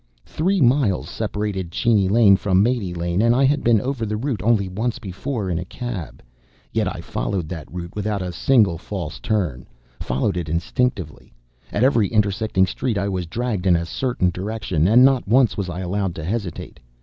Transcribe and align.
Three 0.25 0.61
miles 0.61 1.07
separated 1.07 1.69
Cheney 1.71 2.07
Lane 2.09 2.35
from 2.35 2.63
Mate 2.63 2.97
Lane, 2.97 3.21
and 3.21 3.35
I 3.35 3.43
had 3.43 3.63
been 3.63 3.79
over 3.79 4.03
the 4.03 4.17
route 4.17 4.41
only 4.41 4.67
once 4.67 4.97
before, 4.97 5.47
in 5.47 5.59
a 5.59 5.63
cab. 5.63 6.23
Yet 6.73 6.87
I 6.87 7.01
followed 7.01 7.47
that 7.49 7.71
route 7.71 7.95
without 7.95 8.19
a 8.23 8.31
single 8.31 8.79
false 8.79 9.19
turn, 9.19 9.67
followed 9.99 10.37
it 10.37 10.49
instinctively. 10.49 11.35
At 11.71 11.83
every 11.83 12.07
intersecting 12.07 12.65
street 12.65 12.97
I 12.97 13.09
was 13.09 13.27
dragged 13.27 13.67
in 13.67 13.75
a 13.75 13.85
certain 13.85 14.31
direction 14.31 14.87
and 14.87 15.05
not 15.05 15.27
once 15.27 15.55
was 15.55 15.69
I 15.69 15.81
allowed 15.81 16.15
to 16.15 16.23
hesitate. 16.23 16.79